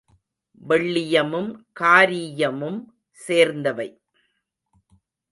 வெள்ளியமும் 0.61 1.49
காரீயமும் 1.79 2.79
சேர்ந்தவை. 3.19 3.87